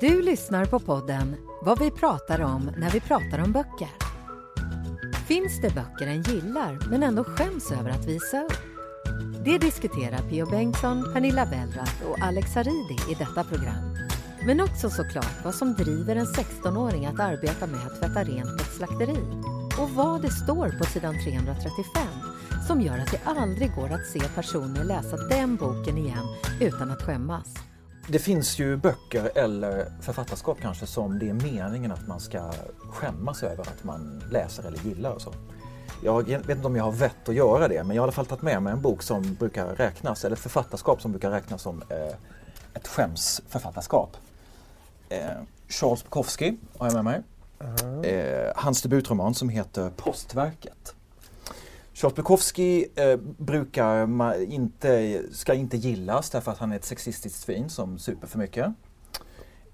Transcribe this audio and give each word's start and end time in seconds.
Du 0.00 0.22
lyssnar 0.22 0.64
på 0.64 0.80
podden 0.80 1.36
Vad 1.62 1.78
vi 1.78 1.90
pratar 1.90 2.40
om 2.40 2.70
när 2.76 2.90
vi 2.90 3.00
pratar 3.00 3.38
om 3.38 3.52
böcker. 3.52 3.88
Finns 5.26 5.60
det 5.60 5.74
böcker 5.74 6.06
en 6.06 6.22
gillar 6.22 6.78
men 6.90 7.02
ändå 7.02 7.24
skäms 7.24 7.72
över 7.72 7.90
att 7.90 8.06
visa 8.06 8.42
upp? 8.42 8.58
Det 9.44 9.58
diskuterar 9.58 10.18
Pio 10.30 10.46
Bengtsson, 10.46 11.12
Pernilla 11.12 11.44
Wellrath 11.44 12.02
och 12.10 12.18
Alex 12.20 12.56
Aridi 12.56 13.12
i 13.12 13.14
detta 13.14 13.44
program. 13.44 13.96
Men 14.46 14.60
också 14.60 14.90
såklart 14.90 15.44
vad 15.44 15.54
som 15.54 15.74
driver 15.74 16.16
en 16.16 16.26
16-åring 16.26 17.06
att 17.06 17.20
arbeta 17.20 17.66
med 17.66 17.86
att 17.86 18.00
tvätta 18.00 18.24
rent 18.24 18.58
på 18.58 18.62
ett 18.62 18.76
slakteri 18.76 19.42
och 19.80 19.90
vad 19.90 20.22
det 20.22 20.30
står 20.30 20.78
på 20.78 20.84
sidan 20.84 21.14
335 21.24 22.02
som 22.66 22.80
gör 22.80 22.98
att 22.98 23.10
det 23.10 23.20
aldrig 23.24 23.74
går 23.74 23.88
att 23.92 24.06
se 24.06 24.20
personer 24.34 24.84
läsa 24.84 25.16
den 25.16 25.56
boken 25.56 25.98
igen 25.98 26.26
utan 26.60 26.90
att 26.90 27.02
skämmas. 27.02 27.54
Det 28.08 28.18
finns 28.18 28.58
ju 28.58 28.76
böcker 28.76 29.30
eller 29.34 29.92
författarskap 30.00 30.58
kanske 30.62 30.86
som 30.86 31.18
det 31.18 31.28
är 31.28 31.34
meningen 31.34 31.92
att 31.92 32.06
man 32.06 32.20
ska 32.20 32.52
skämmas 32.90 33.42
över 33.42 33.60
att 33.60 33.84
man 33.84 34.22
läser 34.30 34.62
eller 34.66 34.78
gillar 34.78 35.10
och 35.10 35.22
så. 35.22 35.32
Jag 36.02 36.28
vet 36.28 36.48
inte 36.48 36.66
om 36.66 36.76
jag 36.76 36.84
har 36.84 36.92
vett 36.92 37.28
att 37.28 37.34
göra 37.34 37.68
det, 37.68 37.84
men 37.84 37.96
jag 37.96 38.02
har 38.02 38.06
i 38.06 38.08
alla 38.08 38.12
fall 38.12 38.26
tagit 38.26 38.42
med 38.42 38.62
mig 38.62 38.72
en 38.72 38.82
bok 38.82 39.02
som 39.02 39.34
brukar 39.34 39.66
räknas, 39.66 40.24
eller 40.24 40.36
författarskap 40.36 41.02
som 41.02 41.12
brukar 41.12 41.30
räknas 41.30 41.62
som 41.62 41.82
eh, 41.88 42.14
ett 42.74 42.88
skämsförfattarskap. 42.88 44.16
Eh, 45.08 45.20
Charles 45.68 46.04
Bukowski 46.04 46.56
har 46.78 46.86
jag 46.86 46.94
med 46.94 47.04
mig. 47.04 47.22
Eh, 48.12 48.52
hans 48.56 48.82
debutroman 48.82 49.34
som 49.34 49.48
heter 49.48 49.90
Postverket. 49.90 50.95
Charles 51.96 52.14
Bukowski 52.14 52.86
eh, 52.94 53.16
brukar 53.38 54.06
ma- 54.06 54.44
inte, 54.44 55.22
ska 55.32 55.54
inte 55.54 55.76
gillas 55.76 56.30
därför 56.30 56.52
att 56.52 56.58
han 56.58 56.72
är 56.72 56.76
ett 56.76 56.84
sexistiskt 56.84 57.40
svin 57.40 57.70
som 57.70 57.98
super 57.98 58.26
för 58.26 58.38
mycket. 58.38 58.66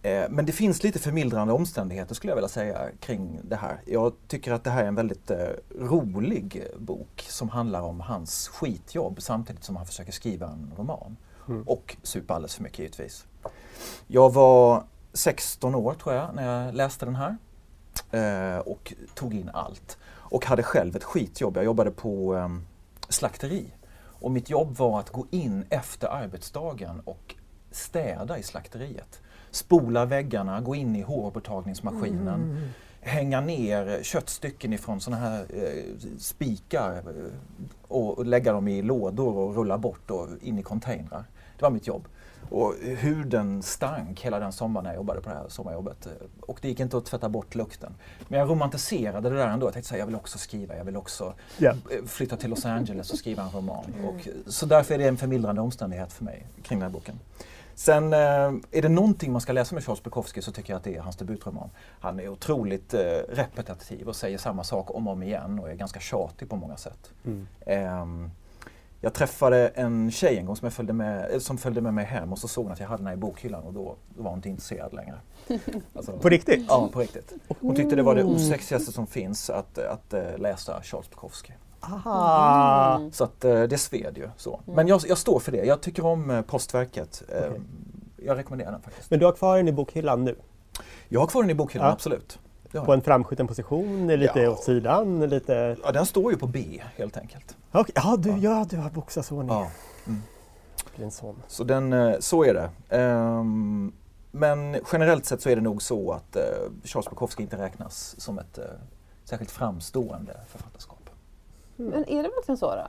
Eh, 0.02 0.24
men 0.30 0.46
det 0.46 0.52
finns 0.52 0.82
lite 0.82 0.98
förmildrande 0.98 1.52
omständigheter 1.52 2.14
skulle 2.14 2.30
jag 2.30 2.36
vilja 2.36 2.48
säga 2.48 2.88
kring 3.00 3.40
det 3.44 3.56
här. 3.56 3.80
Jag 3.86 4.12
tycker 4.28 4.52
att 4.52 4.64
det 4.64 4.70
här 4.70 4.84
är 4.84 4.88
en 4.88 4.94
väldigt 4.94 5.30
eh, 5.30 5.48
rolig 5.78 6.66
bok 6.78 7.24
som 7.28 7.48
handlar 7.48 7.82
om 7.82 8.00
hans 8.00 8.48
skitjobb 8.48 9.22
samtidigt 9.22 9.64
som 9.64 9.76
han 9.76 9.86
försöker 9.86 10.12
skriva 10.12 10.46
en 10.46 10.72
roman. 10.76 11.16
Och 11.66 11.96
supa 12.02 12.34
alldeles 12.34 12.54
för 12.54 12.62
mycket 12.62 12.78
givetvis. 12.78 13.26
Jag 14.06 14.32
var 14.32 14.84
16 15.12 15.74
år 15.74 15.94
tror 15.94 16.14
jag 16.14 16.34
när 16.34 16.64
jag 16.64 16.74
läste 16.74 17.04
den 17.06 17.16
här 17.16 17.36
eh, 18.10 18.58
och 18.58 18.92
tog 19.14 19.34
in 19.34 19.50
allt. 19.54 19.98
Och 20.32 20.46
hade 20.46 20.62
själv 20.62 20.96
ett 20.96 21.04
skitjobb. 21.04 21.56
Jag 21.56 21.64
jobbade 21.64 21.90
på 21.90 22.36
eh, 22.36 22.48
slakteri. 23.08 23.72
Och 23.94 24.30
mitt 24.30 24.50
jobb 24.50 24.76
var 24.76 25.00
att 25.00 25.10
gå 25.10 25.26
in 25.30 25.64
efter 25.70 26.08
arbetsdagen 26.08 27.00
och 27.04 27.34
städa 27.70 28.38
i 28.38 28.42
slakteriet. 28.42 29.20
Spola 29.50 30.04
väggarna, 30.04 30.60
gå 30.60 30.74
in 30.74 30.96
i 30.96 31.02
hårborttagningsmaskinen, 31.02 32.70
hänga 33.00 33.40
ner 33.40 34.02
köttstycken 34.02 34.72
ifrån 34.72 35.00
sådana 35.00 35.22
här 35.22 35.46
eh, 35.48 35.98
spikar 36.18 36.96
eh, 36.96 37.32
och, 37.88 38.18
och 38.18 38.26
lägga 38.26 38.52
dem 38.52 38.68
i 38.68 38.82
lådor 38.82 39.36
och 39.36 39.56
rulla 39.56 39.78
bort 39.78 40.10
och 40.10 40.28
in 40.40 40.58
i 40.58 40.62
containrar. 40.62 41.24
Det 41.58 41.62
var 41.62 41.70
mitt 41.70 41.86
jobb. 41.86 42.08
Och 42.52 42.74
huden 42.80 43.62
stank 43.62 44.20
hela 44.20 44.38
den 44.38 44.52
sommaren 44.52 44.84
när 44.84 44.90
jag 44.90 44.96
jobbade 44.96 45.20
på 45.20 45.28
det 45.28 45.34
här 45.34 45.48
sommarjobbet. 45.48 46.08
Och 46.40 46.58
det 46.62 46.68
gick 46.68 46.80
inte 46.80 46.96
att 46.96 47.04
tvätta 47.04 47.28
bort 47.28 47.54
lukten. 47.54 47.94
Men 48.28 48.38
jag 48.38 48.50
romantiserade 48.50 49.30
det 49.30 49.36
där 49.36 49.46
ändå. 49.46 49.66
Jag 49.66 49.72
tänkte 49.72 49.88
säga, 49.88 49.98
jag 49.98 50.06
vill 50.06 50.16
också 50.16 50.38
skriva, 50.38 50.76
jag 50.76 50.84
vill 50.84 50.96
också 50.96 51.34
eh, 51.60 51.74
flytta 52.06 52.36
till 52.36 52.50
Los 52.50 52.64
Angeles 52.64 53.10
och 53.10 53.18
skriva 53.18 53.42
en 53.42 53.50
roman. 53.50 53.94
Och, 54.04 54.28
så 54.46 54.66
därför 54.66 54.94
är 54.94 54.98
det 54.98 55.08
en 55.08 55.16
förmildrande 55.16 55.60
omständighet 55.60 56.12
för 56.12 56.24
mig 56.24 56.46
kring 56.62 56.78
den 56.78 56.88
här 56.88 56.92
boken. 56.92 57.18
Sen 57.74 58.12
eh, 58.12 58.18
är 58.70 58.82
det 58.82 58.88
någonting 58.88 59.32
man 59.32 59.40
ska 59.40 59.52
läsa 59.52 59.74
med 59.74 59.84
Charles 59.84 60.02
Bukowski 60.02 60.42
så 60.42 60.52
tycker 60.52 60.72
jag 60.72 60.78
att 60.78 60.84
det 60.84 60.96
är 60.96 61.00
hans 61.00 61.16
debutroman. 61.16 61.70
Han 62.00 62.20
är 62.20 62.28
otroligt 62.28 62.94
eh, 62.94 63.00
repetitiv 63.28 64.08
och 64.08 64.16
säger 64.16 64.38
samma 64.38 64.64
sak 64.64 64.94
om 64.94 65.06
och 65.06 65.12
om 65.12 65.22
igen 65.22 65.58
och 65.58 65.70
är 65.70 65.74
ganska 65.74 66.00
tjatig 66.00 66.48
på 66.48 66.56
många 66.56 66.76
sätt. 66.76 67.12
Ehm, 67.66 68.30
jag 69.04 69.12
träffade 69.14 69.68
en 69.68 70.10
tjej 70.10 70.36
en 70.38 70.46
gång 70.46 70.56
som, 70.56 70.66
jag 70.66 70.72
följde 70.72 70.92
med, 70.92 71.32
eh, 71.32 71.38
som 71.38 71.58
följde 71.58 71.80
med 71.80 71.94
mig 71.94 72.04
hem 72.04 72.32
och 72.32 72.38
så 72.38 72.48
såg 72.48 72.64
hon 72.64 72.72
att 72.72 72.80
jag 72.80 72.86
hade 72.86 73.00
den 73.00 73.06
här 73.06 73.14
i 73.14 73.16
bokhyllan 73.16 73.62
och 73.62 73.72
då 73.72 73.96
var 74.16 74.30
hon 74.30 74.38
inte 74.38 74.48
intresserad 74.48 74.92
längre. 74.94 75.20
Alltså, 75.94 76.12
På 76.12 76.28
riktigt? 76.28 76.64
Ja, 76.68 76.88
på 76.92 77.00
riktigt. 77.00 77.32
Hon 77.60 77.74
tyckte 77.76 77.96
det 77.96 78.02
var 78.02 78.14
det 78.14 78.24
osexigaste 78.24 78.92
som 78.92 79.06
finns 79.06 79.50
att, 79.50 79.78
att 79.78 80.14
eh, 80.14 80.38
läsa 80.38 80.82
Charles 80.82 81.10
Bukowski. 81.10 81.52
Aha! 81.80 83.00
Så 83.12 83.24
att 83.24 83.44
eh, 83.44 83.62
det 83.62 83.78
sved 83.78 84.18
ju 84.18 84.28
så. 84.36 84.60
Men 84.64 84.88
jag, 84.88 85.00
jag 85.08 85.18
står 85.18 85.40
för 85.40 85.52
det. 85.52 85.64
Jag 85.64 85.80
tycker 85.80 86.06
om 86.06 86.42
Postverket. 86.46 87.22
Okej. 87.28 87.60
Jag 88.16 88.38
rekommenderar 88.38 88.72
den 88.72 88.82
faktiskt. 88.82 89.10
Men 89.10 89.18
du 89.18 89.24
har 89.26 89.32
kvar 89.32 89.56
den 89.56 89.68
i 89.68 89.72
bokhyllan 89.72 90.24
nu? 90.24 90.36
Jag 91.08 91.20
har 91.20 91.26
kvar 91.26 91.42
den 91.42 91.50
i 91.50 91.54
bokhyllan, 91.54 91.86
Ja. 91.86 91.92
absolut. 91.92 92.38
Har 92.78 92.86
På 92.86 92.92
en 92.92 93.02
framskjuten 93.02 93.46
position, 93.46 94.06
lite 94.08 94.40
Ja. 94.40 94.50
åt 94.50 94.64
sidan, 94.64 95.20
lite... 95.20 95.76
Ja, 95.84 95.92
den 95.92 96.06
står 96.06 96.32
ju 96.32 96.38
på 96.38 96.46
B 96.46 96.82
helt 96.96 97.16
enkelt. 97.16 97.56
Okej, 97.72 97.92
Ja, 97.96 98.16
du, 98.18 98.30
ja, 98.38 98.66
du 98.70 98.76
har 98.76 98.90
boxasordning. 98.90 99.56
Ja. 99.56 99.70
Det 100.84 100.96
blir 100.96 101.04
en 101.04 101.10
sån. 101.10 101.42
Så, 101.48 101.64
den, 101.64 101.92
eh, 101.92 102.14
så 102.20 102.44
är 102.44 102.54
det. 102.54 102.96
Ehm, 102.96 103.92
men 104.30 104.76
generellt 104.92 105.26
sett 105.26 105.42
så 105.42 105.48
är 105.48 105.56
det 105.56 105.62
nog 105.62 105.82
så 105.82 106.12
att 106.12 106.36
eh, 106.36 106.42
Charles 106.84 107.10
Bukowski 107.10 107.42
inte 107.42 107.56
räknas 107.56 108.14
som 108.20 108.38
ett 108.38 108.58
eh, 108.58 108.64
särskilt 109.24 109.50
framstående 109.50 110.36
författarskap. 110.48 111.10
Men 111.76 112.08
är 112.08 112.22
det 112.22 112.28
verkligen 112.28 112.58
så 112.58 112.66
då? 112.70 112.84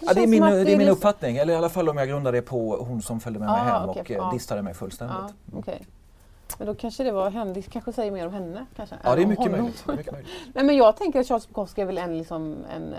Ja, 0.00 0.14
det, 0.14 0.22
är 0.22 0.26
min, 0.26 0.42
det 0.42 0.72
är 0.72 0.76
min 0.76 0.88
uppfattning, 0.88 1.36
eller 1.36 1.52
i 1.52 1.56
alla 1.56 1.68
fall 1.68 1.88
om 1.88 1.96
jag 1.96 2.08
grundar 2.08 2.32
det 2.32 2.42
på 2.42 2.76
hon 2.76 3.02
som 3.02 3.20
följde 3.20 3.40
med 3.40 3.48
mig 3.48 3.60
Ah, 3.60 3.64
hem 3.80 3.88
okej, 3.90 4.00
och 4.02 4.10
ja. 4.26 4.30
distade 4.32 4.62
mig 4.62 4.74
fullständigt. 4.74 5.16
Ja, 5.52 5.58
okej. 5.58 5.86
Men 6.58 6.66
då 6.66 6.74
kanske 6.74 7.04
det 7.04 7.12
var 7.12 7.30
henne, 7.30 7.52
det 7.52 7.62
kanske 7.62 7.92
säger 7.92 8.12
mer 8.12 8.26
om 8.26 8.32
henne. 8.32 8.66
Kanske, 8.76 8.96
Ja, 9.04 9.14
det 9.16 9.22
är 9.22 9.26
mycket 9.26 9.50
möjligt. 9.50 9.82
Det 9.86 9.92
är 9.92 9.96
mycket 9.96 10.12
möjligt. 10.12 10.30
Nej, 10.54 10.64
men 10.64 10.76
jag 10.76 10.96
tänker 10.96 11.20
att 11.20 11.26
Charles 11.26 11.48
Bukowski 11.48 11.80
är 11.80 11.86
väl 11.86 11.98
en, 11.98 12.18
liksom, 12.18 12.56
en 12.76 12.92
eh, 12.92 12.98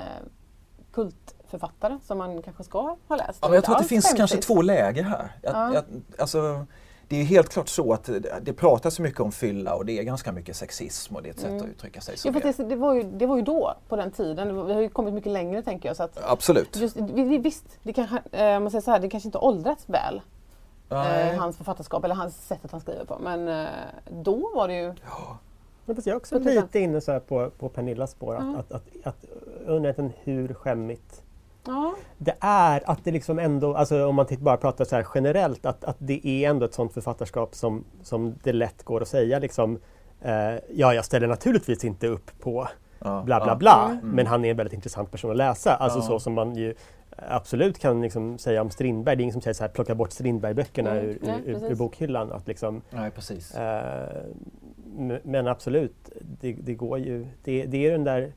kultförfattare 0.94 2.00
som 2.08 2.18
man 2.18 2.42
kanske 2.42 2.64
ska 2.64 2.98
ha 3.08 3.16
läst. 3.16 3.40
Ja, 3.42 3.48
men 3.48 3.56
jag 3.56 3.64
tror 3.64 3.76
att 3.76 3.82
det 3.82 3.88
finns 3.88 4.06
skämtigt. 4.06 4.18
kanske 4.18 4.38
två 4.38 4.62
läger 4.62 5.04
här. 5.04 5.32
Jag, 5.42 5.54
Ja. 5.56 5.74
jag, 5.74 5.84
alltså, 6.18 6.66
det 7.10 7.22
är 7.22 7.24
helt 7.24 7.50
klart 7.50 7.70
så 7.70 7.94
att 7.94 8.10
det, 8.42 8.54
pratas 8.54 8.96
så 8.96 9.02
mycket 9.02 9.20
om 9.20 9.32
fylla 9.32 9.76
och 9.76 9.86
det 9.86 10.00
är 10.00 10.04
ganska 10.04 10.32
mycket 10.32 10.56
sexism 10.56 11.16
och 11.16 11.24
det 11.24 11.30
är 11.30 11.34
ett 11.34 11.40
sätt 11.40 11.62
att 11.62 11.68
uttrycka 11.68 12.02
sig. 12.02 12.16
Ja, 12.24 12.34
som 12.34 12.42
det, 12.66 12.70
det, 12.70 12.76
var 12.76 12.94
ju, 12.94 13.04
det 13.04 13.26
var 13.26 13.36
ju 13.36 13.42
då, 13.42 13.74
på 13.88 13.96
den 13.96 14.12
tiden. 14.12 14.66
Vi 14.66 14.74
har 14.74 14.82
ju 14.82 14.90
kommit 14.90 15.14
mycket 15.14 15.32
längre 15.32 15.62
tänker 15.62 15.90
jag. 15.90 15.96
Så 15.96 16.04
att 16.04 16.20
Absolut. 16.24 16.76
just, 16.76 16.98
vi, 16.98 17.24
vi, 17.24 17.38
visst, 17.38 17.66
det, 17.84 17.94
kanske, 17.94 18.22
eh, 18.32 18.60
man 18.60 18.72
säger 18.72 18.82
så 18.82 18.92
här, 18.92 19.00
det 19.00 19.10
kanske 19.10 19.28
inte 19.28 19.38
åldrats 19.38 19.90
väl. 19.90 20.22
Eh, 20.90 21.38
hans 21.40 21.58
författarskap 21.58 22.04
eller 22.04 22.16
hans 22.16 22.48
sätt 22.48 22.66
att 22.66 22.72
han 22.72 22.82
skriver 22.82 23.06
på. 23.06 23.18
Men 23.20 23.48
eh, 23.48 23.68
då 24.10 24.52
var 24.56 24.68
det 24.68 24.76
ju... 24.80 24.94
Men 25.86 25.96
fast 25.96 26.08
jag 26.08 26.14
är 26.14 26.18
också 26.18 26.40
lite 26.40 26.80
inne 26.80 27.02
så 27.02 27.12
här 27.12 27.20
på, 27.20 27.50
på 27.60 27.70
Pernillas 27.70 28.12
spår. 28.12 28.36
Att, 28.36 28.44
Ja. 28.44 28.60
att, 28.60 28.72
att, 28.72 28.84
att 29.08 29.26
undra 29.66 29.90
lite 29.90 30.10
hur 30.24 30.54
skämmigt 30.54 31.22
Ja, 31.66 31.96
det 32.18 32.36
är. 32.40 32.90
Att 32.90 33.04
det 33.04 33.12
liksom 33.12 33.40
ändå, 33.40 33.76
alltså 33.76 34.08
om 34.08 34.16
man 34.16 34.26
titt- 34.26 34.40
bara 34.40 34.58
pratar 34.58 34.86
så 34.86 34.96
här 34.96 35.08
generellt, 35.16 35.66
att, 35.66 35.84
att 35.84 35.96
det 36.00 36.28
är 36.28 36.50
ändå 36.50 36.66
ett 36.66 36.74
sånt 36.74 36.94
författarskap 36.94 37.56
som, 37.56 37.84
som 38.04 38.36
det 38.44 38.54
lätt 38.54 38.84
går 38.84 39.02
att 39.02 39.08
säga 39.08 39.40
liksom 39.40 39.80
eh, 40.22 40.54
Ja, 40.74 40.94
jag 40.94 41.06
ställer 41.06 41.28
naturligtvis 41.28 41.84
inte 41.86 42.08
upp 42.08 42.32
på 42.40 42.68
Ja, 43.00 43.22
bla 43.26 43.44
bla 43.44 43.56
bla, 43.56 43.98
men 44.04 44.28
han 44.28 44.46
är 44.46 44.50
en 44.52 44.58
väldigt 44.58 44.74
intressant 44.74 45.12
person 45.12 45.32
att 45.32 45.38
läsa. 45.38 45.76
Alltså 45.76 46.00
Ja. 46.00 46.04
så 46.04 46.20
som 46.20 46.34
man 46.34 46.56
ju 46.56 46.74
absolut 47.28 47.80
kan 47.80 48.02
liksom 48.02 48.38
säga 48.38 48.62
om 48.62 48.70
Strindberg. 48.70 49.16
Det 49.16 49.22
är 49.22 49.24
ingen 49.24 49.34
som 49.34 49.42
säger 49.42 49.54
så 49.54 49.64
här, 49.64 49.70
plocka 49.70 49.96
bort 49.96 50.12
Strindberg-böckerna 50.12 50.92
Mm, 50.92 51.06
ur, 51.06 51.18
nej, 51.22 51.42
ur, 51.46 51.72
ur, 51.72 51.76
bokhyllan. 51.76 52.32
Att 52.32 52.48
liksom, 52.48 52.82
Nej, 52.90 53.12
precis. 53.12 53.56
eh, 53.56 54.08
men 55.24 55.48
absolut, 55.48 56.10
det, 56.42 56.54
det 56.54 56.74
går 56.74 57.00
ju. 57.00 57.28
Det, 57.44 57.66
det 57.66 57.88
är 57.88 57.92
den 57.92 58.04
där 58.04 58.32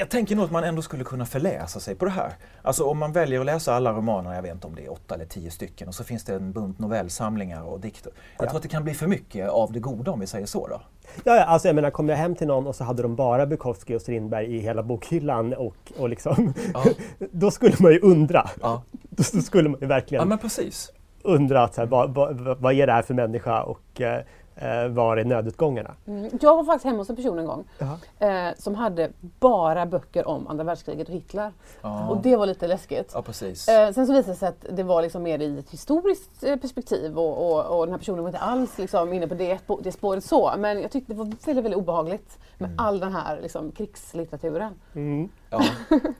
Jag 0.00 0.08
tänker 0.10 0.36
nog 0.36 0.44
att 0.44 0.50
man 0.50 0.64
ändå 0.64 0.82
skulle 0.82 1.04
kunna 1.04 1.26
förläsa 1.26 1.80
sig 1.80 1.94
på 1.94 2.04
det 2.04 2.10
här. 2.10 2.32
Alltså 2.62 2.84
om 2.84 2.98
man 2.98 3.12
väljer 3.12 3.40
att 3.40 3.46
läsa 3.46 3.74
alla 3.74 3.92
romaner, 3.92 4.34
jag 4.34 4.42
vet 4.42 4.52
inte 4.54 4.66
om 4.66 4.74
det 4.74 4.84
är 4.84 4.92
åtta 4.92 5.14
eller 5.14 5.24
tio 5.24 5.50
stycken, 5.50 5.88
och 5.88 5.94
så 5.94 6.04
finns 6.04 6.24
det 6.24 6.34
en 6.34 6.52
bunt 6.52 6.78
novellsamlingar 6.78 7.62
och 7.62 7.80
dikter. 7.80 8.12
Jag 8.36 8.46
Ja. 8.46 8.48
tror 8.50 8.56
att 8.56 8.62
det 8.62 8.68
kan 8.68 8.84
bli 8.84 8.94
för 8.94 9.06
mycket 9.06 9.48
av 9.48 9.72
det 9.72 9.80
goda 9.80 10.10
om 10.10 10.20
vi 10.20 10.26
säger 10.26 10.46
så 10.46 10.68
då. 10.68 10.80
Ja, 11.24 11.36
ja, 11.36 11.44
alltså 11.44 11.68
jag 11.68 11.74
menar, 11.74 11.90
kom 11.90 12.08
jag 12.08 12.16
hem 12.16 12.34
till 12.34 12.46
någon 12.46 12.66
och 12.66 12.76
så 12.76 12.84
hade 12.84 13.02
de 13.02 13.16
bara 13.16 13.46
Bukowski 13.46 13.94
och 13.96 14.00
Strindberg 14.00 14.56
i 14.56 14.58
hela 14.60 14.82
bokhyllan 14.82 15.54
och, 15.54 15.76
och 15.98 16.08
liksom, 16.08 16.52
Ja. 16.74 16.84
då 17.30 17.50
skulle 17.50 17.74
man 17.80 17.92
ju 17.92 18.00
undra. 18.00 18.50
Ja, 18.60 18.82
Då, 19.10 19.22
då 19.32 19.40
skulle 19.42 19.68
man 19.68 19.80
ju 19.80 19.86
verkligen 19.86 20.22
ja 20.22 20.26
men 20.28 20.38
precis. 20.38 20.92
undra 21.22 21.62
att, 21.64 21.74
så 21.74 21.80
här, 21.80 21.88
vad, 21.88 22.14
vad, 22.14 22.58
vad 22.60 22.72
är 22.74 22.86
det 22.86 22.92
här 22.92 23.02
för 23.02 23.14
människa 23.14 23.62
och 23.62 24.00
eh, 24.00 24.14
eh, 24.14 24.22
var 24.90 25.16
är 25.16 25.24
nödutgångarna? 25.24 25.94
Mm. 26.06 26.30
Jag 26.40 26.56
var 26.56 26.64
faktiskt 26.64 26.84
hemma 26.84 26.98
hos 26.98 27.10
en 27.10 27.16
person 27.16 27.38
en 27.38 27.46
gång 27.46 27.64
eh, 28.18 28.48
som 28.58 28.74
hade 28.74 29.10
bara 29.20 29.86
böcker 29.86 30.28
om 30.28 30.46
andra 30.48 30.64
världskriget 30.64 31.08
och 31.08 31.14
Hitler. 31.14 31.52
Ja, 31.82 32.08
Och 32.08 32.22
det 32.22 32.36
var 32.36 32.46
lite 32.46 32.66
läskigt. 32.66 33.10
ja 33.14 33.22
precis. 33.22 33.68
Eh, 33.68 33.92
sen 33.92 34.06
så 34.06 34.12
visade 34.12 34.32
det 34.32 34.36
sig 34.38 34.48
att 34.48 34.66
det 34.70 34.82
var 34.82 35.02
liksom 35.02 35.22
mer 35.22 35.38
i 35.38 35.58
ett 35.58 35.70
historiskt 35.70 36.44
eh, 36.44 36.56
perspektiv 36.56 37.18
och, 37.18 37.50
och, 37.52 37.78
och 37.78 37.86
den 37.86 37.92
här 37.92 37.98
personen 37.98 38.22
var 38.22 38.28
inte 38.28 38.38
alls 38.40 38.78
liksom 38.78 39.12
inne 39.12 39.28
på 39.28 39.34
det, 39.34 39.66
på 39.66 39.80
det 39.82 39.92
spåret 39.92 40.24
så. 40.24 40.54
Men 40.58 40.82
jag 40.82 40.90
tyckte 40.90 41.12
det 41.12 41.18
var 41.18 41.24
väldigt, 41.24 41.64
väldigt 41.64 41.78
obehagligt 41.78 42.38
med 42.58 42.70
all 42.78 43.00
den 43.00 43.12
här 43.12 43.40
liksom, 43.42 43.72
krigslitteraturen. 43.72 44.72
Mm. 44.94 45.28
Ja, 45.50 45.60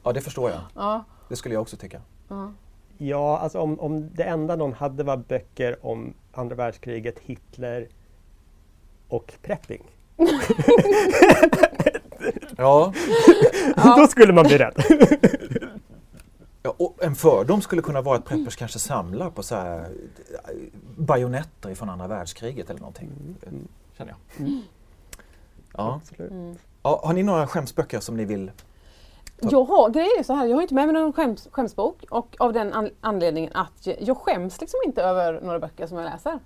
ja, 0.05 0.13
det 0.13 0.21
förstår 0.21 0.51
jag. 0.51 0.61
Ja, 0.75 1.05
Det 1.29 1.37
skulle 1.37 1.55
jag 1.55 1.63
också 1.63 1.77
tycka. 1.77 2.01
ja. 2.29 2.53
Ja, 3.01 3.39
alltså 3.39 3.59
om, 3.61 3.81
om 3.81 4.11
det 4.15 4.23
enda 4.23 4.57
någon 4.57 4.73
hade 4.73 5.05
var 5.05 5.17
böcker 5.17 5.87
om 5.87 6.15
andra 6.33 6.57
världskriget, 6.57 7.19
Hitler 7.19 7.89
och 9.09 9.33
prepping. 9.43 9.83
Ja, 12.57 12.93
Då 13.97 14.07
skulle 14.07 14.33
man 14.33 14.45
bli 14.45 14.59
rädd. 14.59 14.75
Ja, 16.63 16.75
och 16.77 17.05
en 17.05 17.15
fördom 17.15 17.61
skulle 17.61 17.83
kunna 17.83 18.03
vara 18.03 18.19
att 18.19 18.25
preppers 18.25 18.57
kanske 18.57 18.79
samlar 18.79 19.31
på 19.31 19.43
så 19.43 19.55
här 19.55 19.79
eh, 19.81 19.87
bajonetter 20.97 21.75
från 21.75 21.91
andra 21.91 22.07
världskriget 22.07 22.71
eller 22.71 22.81
någonting. 22.81 23.11
Känner 23.99 24.15
jag. 24.37 24.49
Ja. 25.77 26.01
Absolut. 26.03 26.59
Ja, 26.83 27.01
har 27.05 27.13
ni 27.13 27.23
några 27.23 27.47
skämsböcker 27.47 28.01
som 28.01 28.17
ni 28.17 28.25
vill? 28.25 28.51
Jag 29.41 29.65
har, 29.65 29.91
grejen 29.91 30.11
är 30.19 30.23
så 30.23 30.35
här, 30.35 30.47
jag 30.47 30.57
har 30.57 30.63
inte 30.63 30.75
med 30.75 30.87
mig 30.87 31.03
någon 31.03 31.13
skäms, 31.13 31.49
skämsbok 31.51 32.05
och 32.11 32.37
av 32.39 32.53
den 32.53 32.73
an, 32.73 32.91
anledningen 33.01 33.53
att 33.55 33.87
jag, 33.87 33.97
jag 34.01 34.17
skäms 34.17 34.61
liksom 34.61 34.81
inte 34.87 35.03
över 35.03 35.41
några 35.41 35.59
böcker 35.59 35.87
som 35.87 35.99
jag 35.99 36.05
läser. 36.05 36.39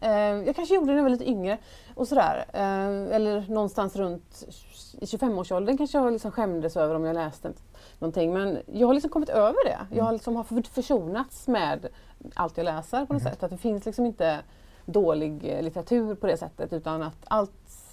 Eh, 0.00 0.10
jag 0.46 0.56
kanske 0.56 0.74
gjorde 0.74 0.86
det 0.86 0.92
när 0.92 0.96
jag 0.98 1.02
var 1.02 1.10
lite 1.10 1.28
yngre 1.30 1.58
och 1.94 2.08
sådär. 2.08 2.44
Eh, 2.52 3.16
eller 3.16 3.44
någonstans 3.48 3.96
runt 3.96 4.44
i 5.00 5.04
25-årsåldern 5.04 5.76
kanske 5.78 5.98
jag 5.98 6.12
liksom 6.12 6.30
skämdes 6.32 6.76
över 6.76 6.94
om 6.94 7.04
jag 7.04 7.14
läste 7.14 7.52
någonting. 7.98 8.32
Men 8.32 8.58
jag 8.72 8.86
har 8.86 8.94
liksom 8.94 9.10
kommit 9.10 9.28
över 9.28 9.64
det. 9.64 9.78
Jag 9.96 10.04
har 10.04 10.12
liksom 10.12 10.36
har 10.36 10.44
för- 10.44 10.62
försonats 10.62 11.48
med 11.48 11.86
allt 12.34 12.56
jag 12.56 12.64
läser 12.64 13.06
på 13.06 13.12
något 13.12 13.22
sätt. 13.22 13.42
Att 13.42 13.50
det 13.50 13.56
finns 13.58 13.86
liksom 13.86 14.06
inte 14.06 14.38
dålig 14.86 15.44
eh, 15.44 15.62
litteratur 15.62 16.14
på 16.14 16.26
det 16.26 16.36
sättet 16.36 16.72
utan 16.72 17.02
att 17.02 17.16
allt 17.28 17.50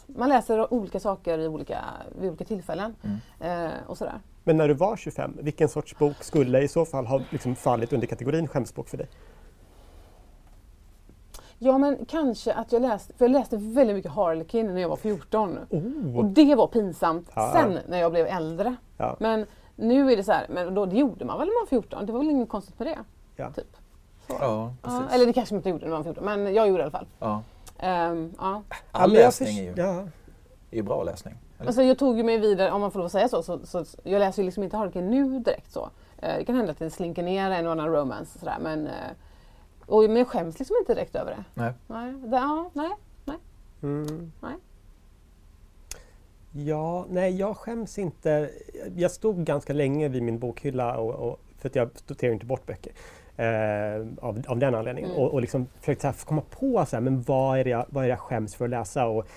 man 0.08 0.30
läser 0.30 0.74
olika 0.74 1.00
saker 1.00 1.38
i 1.40 1.48
olika, 1.48 1.80
vid 2.20 2.30
olika 2.30 2.46
tillfällen. 2.46 2.96
Eh, 3.40 3.68
och 3.88 3.98
sådär. 3.98 4.20
Men 4.44 4.58
när 4.58 4.68
du 4.68 4.74
var 4.74 4.96
25, 4.98 5.38
vilken 5.42 5.70
sorts 5.70 5.98
bok 5.98 6.24
skulle 6.24 6.62
i 6.62 6.68
så 6.68 6.86
fall 6.86 7.06
ha 7.06 7.22
liksom 7.30 7.56
fallit 7.56 7.94
under 7.94 8.08
kategorin 8.08 8.48
skämsbok 8.48 8.90
för 8.90 8.98
dig? 8.98 9.08
Ja 11.60 11.78
men 11.78 12.06
kanske 12.06 12.54
att 12.54 12.72
jag 12.72 12.82
läste, 12.82 13.14
för 13.14 13.26
jag 13.26 13.32
läste 13.32 13.58
väldigt 13.58 13.96
mycket 13.96 14.12
Harlequin 14.12 14.74
när 14.74 14.82
jag 14.82 14.90
var 14.90 14.96
14. 14.96 15.60
Oh. 15.70 16.18
Och 16.18 16.26
det 16.26 16.56
var 16.56 16.68
pinsamt 16.68 17.32
Ja. 17.36 17.52
sen 17.54 17.80
när 17.88 18.00
jag 18.00 18.12
blev 18.12 18.28
äldre. 18.28 18.76
Ja. 18.98 19.16
Men 19.20 19.46
nu 19.76 20.12
är 20.12 20.18
det 20.18 20.24
så 20.24 20.32
här, 20.32 20.46
men 20.50 20.74
då, 20.76 20.86
det 20.86 20.96
gjorde 20.96 21.26
man 21.26 21.40
väl 21.40 21.48
när 21.48 21.54
man 21.54 21.62
var 21.62 21.68
14? 21.68 22.06
Det 22.06 22.12
var 22.12 22.20
väl 22.20 22.30
inget 22.30 22.50
konstigt 22.50 22.80
med 22.80 22.88
det? 22.88 22.98
Ja. 23.36 23.52
Typ. 23.52 23.78
Ja, 24.28 24.74
eller 25.12 25.26
det 25.26 25.34
kanske 25.34 25.56
man 25.56 25.60
inte 25.60 25.70
gjorde 25.70 25.86
när 25.86 25.92
man 25.92 26.00
var 26.00 26.04
14, 26.04 26.26
men 26.26 26.54
jag 26.54 26.68
gjorde 26.68 26.78
det 26.78 26.82
i 26.82 26.84
alla 26.84 26.92
fall. 26.92 27.08
Ja. 27.20 27.42
Ehm, 27.80 28.34
ja. 28.40 28.62
All 28.92 29.14
läsning 29.14 29.58
är 29.58 29.64
ju, 29.64 29.74
ja. 29.76 29.94
är 30.72 30.76
ju 30.78 30.82
bra 30.84 31.04
läsning. 31.04 31.34
Eller? 31.58 31.68
Alltså 31.68 31.84
jag 31.84 31.98
tog 31.98 32.18
ju 32.18 32.24
mig 32.24 32.38
vidare, 32.38 32.72
om 32.72 32.82
man 32.82 32.92
får 32.92 33.00
lov 33.00 33.06
att 33.06 33.12
säga 33.12 33.28
så, 33.30 33.44
så, 33.44 33.60
så 33.66 33.86
jag 34.04 34.20
läser 34.20 34.42
ju 34.42 34.46
liksom 34.46 34.64
inte 34.64 34.78
Harlequin 34.78 35.10
nu 35.10 35.40
direkt 35.40 35.72
så. 35.74 35.90
Eh, 36.18 36.38
det 36.38 36.46
kan 36.46 36.56
hända 36.56 36.72
att 36.72 36.80
det 36.80 36.90
slinker 36.90 37.24
ner 37.24 37.52
en 37.52 37.66
och 37.66 37.72
annan 37.72 37.88
romance 37.90 38.40
sådär 38.40 38.58
men, 38.62 38.88
eh, 38.88 38.94
och, 39.86 40.04
men 40.04 40.16
jag 40.16 40.28
skäms 40.28 40.60
liksom 40.60 40.76
inte 40.80 40.94
direkt 40.94 41.16
över 41.16 41.32
det. 41.32 41.44
Nej. 41.54 41.74
Nej, 41.88 42.14
det, 42.14 42.38
ja, 42.38 42.72
nej. 42.74 42.90
Mm. 43.86 44.32
Nej. 44.42 44.54
Ja, 46.52 47.06
nej 47.10 47.36
jag 47.36 47.58
skäms 47.58 47.98
inte. 47.98 48.50
Jag 48.96 49.12
stod 49.12 49.46
ganska 49.46 49.74
länge 49.74 50.08
vid 50.08 50.24
min 50.24 50.40
bokhylla 50.40 50.98
och, 50.98 51.14
och, 51.14 51.40
för 51.58 51.70
att 51.70 51.76
jag 51.76 51.90
sorterar 52.08 52.34
inte 52.34 52.46
bort 52.46 52.66
böcker. 52.66 52.92
Eh, 53.38 54.08
av, 54.22 54.44
av 54.48 54.58
den 54.60 54.76
anledningen. 54.76 55.12
Mm. 55.12 55.24
Och, 55.24 55.34
och 55.34 55.42
liksom 55.42 55.68
försökte 55.80 56.02
så 56.02 56.08
här, 56.08 56.26
komma 56.26 56.42
på 56.50 56.86
så 56.86 56.96
här, 56.96 57.02
men 57.02 57.22
vad 57.22 57.60
är, 57.60 57.64
det 57.64 57.70
jag, 57.70 57.86
vad 57.90 58.04
är 58.04 58.08
det 58.08 58.12
jag 58.12 58.20
skäms 58.20 58.56
för 58.56 58.66
att 58.66 58.72
läsa. 58.72 59.06
Och 59.06 59.28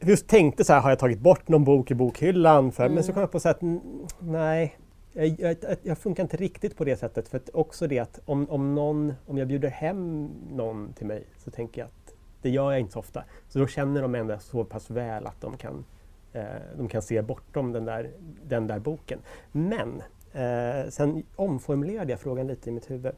just 0.00 0.28
tänkte 0.28 0.64
så 0.64 0.72
här, 0.72 0.80
har 0.80 0.90
jag 0.90 0.98
tagit 0.98 1.20
bort 1.20 1.48
någon 1.48 1.64
bok 1.64 1.90
i 1.90 1.94
bokhyllan? 1.94 2.72
För, 2.72 2.88
Men 2.88 3.04
så 3.04 3.12
kom 3.12 3.20
jag 3.20 3.30
på 3.30 3.40
så 3.40 3.48
här, 3.48 3.54
att 3.54 3.62
mm, 3.62 3.80
nej, 4.18 4.76
jag, 5.12 5.40
jag, 5.40 5.56
jag 5.82 5.98
funkar 5.98 6.22
inte 6.22 6.36
riktigt 6.36 6.76
på 6.76 6.84
det 6.84 6.96
sättet. 6.96 7.28
För 7.28 7.36
att 7.36 7.50
också 7.52 7.86
det 7.86 7.98
att 7.98 8.20
om, 8.24 8.50
om, 8.50 8.74
någon, 8.74 9.14
om 9.26 9.38
jag 9.38 9.48
bjuder 9.48 9.68
hem 9.68 10.30
någon 10.50 10.92
till 10.92 11.06
mig 11.06 11.24
så 11.36 11.50
tänker 11.50 11.80
jag 11.80 11.86
att 11.86 12.14
det 12.42 12.50
gör 12.50 12.70
jag 12.70 12.80
inte 12.80 12.92
så 12.92 12.98
ofta. 12.98 13.24
Så 13.48 13.58
då 13.58 13.66
känner 13.66 14.02
de 14.02 14.14
ändå 14.14 14.38
så 14.38 14.64
pass 14.64 14.90
väl 14.90 15.26
att 15.26 15.40
de 15.40 15.56
kan, 15.56 15.84
eh, 16.32 16.44
de 16.76 16.88
kan 16.88 17.02
se 17.02 17.22
bortom 17.22 17.72
den 17.72 17.84
där, 17.84 18.10
den 18.44 18.66
där 18.66 18.78
boken. 18.78 19.18
Men 19.52 20.02
eh, 20.32 20.90
sen 20.90 21.22
omformulerade 21.36 22.10
jag 22.10 22.20
frågan 22.20 22.46
lite 22.46 22.70
i 22.70 22.72
mitt 22.72 22.90
huvud. 22.90 23.12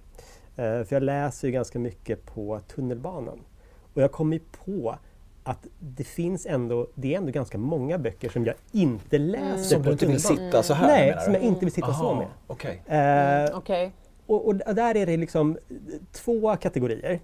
Eh, 0.56 0.84
för 0.84 0.96
jag 0.96 1.02
läser 1.02 1.48
ju 1.48 1.52
ganska 1.52 1.78
mycket 1.78 2.26
på 2.26 2.60
tunnelbanan. 2.60 3.40
Och 3.94 4.02
jag 4.02 4.12
kom 4.12 4.32
ju 4.32 4.40
på 4.64 4.98
att 5.44 5.66
det 5.78 6.04
finns 6.04 6.46
ändå, 6.46 6.86
det 6.94 7.14
är 7.14 7.18
ändå 7.18 7.32
ganska 7.32 7.58
många 7.58 7.98
böcker 7.98 8.28
som 8.28 8.44
jag 8.44 8.54
inte 8.72 9.18
läser 9.18 9.56
Som 9.74 9.82
du 9.82 9.90
inte 9.92 10.06
vill 10.06 10.22
tunnelbanan. 10.22 10.50
sitta 10.50 10.62
så 10.62 10.74
här 10.74 10.86
Nej, 10.86 11.16
som 11.24 11.32
jag 11.32 11.42
inte 11.42 11.64
vill 11.64 11.74
sitta 11.74 11.94
så 11.94 12.04
Aha, 12.04 12.14
med. 12.18 12.26
Okej. 12.46 12.82
Eh, 12.86 13.56
Okej. 13.58 13.92
och, 14.26 14.46
och 14.46 14.54
där 14.74 14.96
är 14.96 15.06
det 15.06 15.16
liksom 15.16 15.58
två 16.12 16.56
kategorier. 16.56 17.20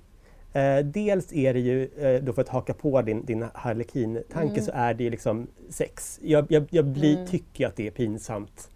Eh, 0.52 0.78
dels 0.78 1.32
är 1.32 1.55
det 1.55 1.61
ju, 1.61 1.84
eh, 1.99 2.22
då 2.22 2.32
för 2.32 2.43
att 2.43 2.49
haka 2.49 2.75
på 2.75 3.02
din, 3.02 3.25
din 3.25 3.46
harlekin-tanke, 3.55 4.62
så 4.62 4.70
är 4.75 4.94
det 4.94 5.05
ju 5.05 5.11
liksom 5.11 5.46
sex. 5.70 6.19
Jag, 6.22 6.46
jag, 6.49 6.67
jag 6.70 6.84
blir, 6.84 7.26
tycker 7.26 7.67
att 7.67 7.76
det 7.76 7.87
är 7.87 7.90
pinsamt. 7.90 8.69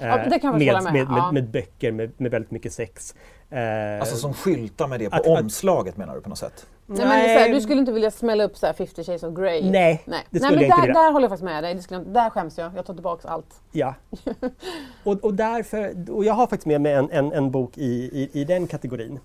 eh, 0.00 0.06
Ja, 0.08 0.16
det 0.30 0.38
kan 0.38 0.50
jag 0.62 0.74
med, 0.74 0.92
med. 0.92 0.92
med, 0.92 1.18
Ja. 1.18 1.32
med 1.32 1.50
böcker 1.50 1.92
med, 1.92 2.10
med 2.16 2.30
väldigt 2.30 2.50
mycket 2.50 2.72
sex. 2.72 3.14
Eh, 3.50 4.00
Alltså 4.00 4.16
som 4.16 4.34
skyltar 4.34 4.88
med 4.88 5.00
det 5.00 5.10
på 5.10 5.16
Att- 5.16 5.26
att- 5.26 5.40
omslaget 5.40 5.96
menar 5.96 6.14
du 6.14 6.20
på 6.20 6.28
något 6.28 6.38
sätt? 6.38 6.66
Nej, 6.86 7.06
men 7.06 7.20
så 7.24 7.38
här, 7.38 7.48
du 7.54 7.60
skulle 7.60 7.80
inte 7.80 7.92
vilja 7.92 8.10
smälla 8.10 8.44
upp 8.44 8.56
så 8.56 8.66
här 8.66 8.72
50 8.72 9.04
shades 9.04 9.22
of 9.22 9.34
Grey? 9.34 9.70
Nej, 9.70 9.70
Nej. 9.70 10.02
det 10.06 10.14
Nej 10.30 10.40
skulle 10.40 10.42
men 10.50 10.52
jag 10.60 10.62
inte 10.64 10.76
där, 10.76 10.82
vilja. 10.86 11.02
där 11.02 11.12
håller 11.12 11.24
jag 11.24 11.30
faktiskt 11.30 11.44
med 11.44 11.64
dig. 11.64 11.74
Det 11.74 11.82
skulle, 11.82 12.00
jag- 12.00 12.08
där 12.08 12.30
skäms 12.30 12.58
jag. 12.58 12.72
Jag 12.76 12.86
tar 12.86 12.94
tillbaka 12.94 13.28
allt. 13.28 13.60
Ja. 13.72 13.94
Och, 15.04 15.24
och, 15.24 15.34
därför, 15.34 16.10
och 16.10 16.24
jag 16.24 16.34
har 16.34 16.46
faktiskt 16.46 16.66
med 16.66 16.80
mig 16.80 16.92
en, 16.92 17.10
en, 17.10 17.32
en 17.32 17.50
bok 17.50 17.78
i, 17.78 17.84
i, 18.32 18.40
i 18.40 18.44
den 18.44 18.66
kategorin. 18.66 19.18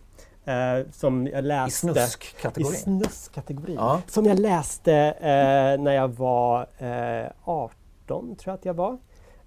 Eh, 0.46 0.54
som 0.92 1.28
jag 1.28 1.40
I 1.40 1.42
läste. 1.48 1.88
I 1.88 1.92
snuskkategorin? 1.94 2.76
snusskategorin. 2.80 3.76
Ja. 3.76 4.02
Som 4.08 4.26
jag 4.26 4.40
läste 4.40 4.94
eh, 5.20 5.84
när 5.84 5.92
jag 5.92 6.08
var 6.08 6.62
eh, 6.78 7.32
18, 7.44 7.72
tror 8.08 8.38
jag 8.44 8.54
att 8.54 8.66
jag 8.66 8.74
var. 8.74 8.98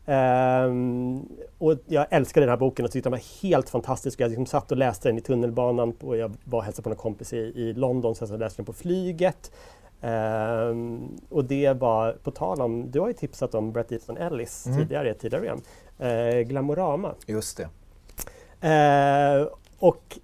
Ehm, 0.07 1.29
och 1.59 1.75
jag 1.87 2.07
älskade 2.11 2.47
den 2.47 2.51
här 2.51 2.57
boken 2.57 2.85
och 2.85 2.91
tyckte 2.91 3.09
den 3.09 3.19
var 3.19 3.43
helt 3.43 3.71
fantastisk. 3.71 4.21
Jag 4.21 4.29
liksom 4.29 4.47
satt 4.47 4.71
och 4.73 4.77
läste 4.79 5.09
den 5.09 5.19
i 5.19 5.21
tunnelbanan 5.21 5.93
och 6.01 6.17
jag 6.17 6.37
var 6.45 6.59
och 6.59 6.65
hälsade 6.65 6.83
på 6.85 6.91
en 6.91 6.97
kompis 6.97 7.33
i, 7.33 7.37
i 7.37 7.73
London 7.73 8.15
så 8.15 8.25
jag 8.25 8.39
läste 8.41 8.59
den 8.59 8.67
på 8.67 8.73
flyget. 8.73 9.53
Ehm, 10.01 11.09
och 11.29 11.45
det 11.45 11.73
var, 11.73 12.13
på 12.13 12.31
tal 12.31 12.61
om, 12.61 12.91
du 12.91 13.01
har 13.01 13.09
ju 13.09 13.15
tipsat 13.15 13.55
om 13.55 13.73
Bret 13.73 13.93
Easton 13.93 14.17
Ellis 14.17 14.65
tidigare 14.65 15.09
i 15.09 15.11
ett 15.11 15.19
tidigare 15.21 15.41
program. 15.41 15.63
Eh, 15.99 16.41
Glamorama. 16.41 17.15
Just 17.27 17.57
det. 17.57 17.69
Eh, 18.69 19.49
och 19.79 20.19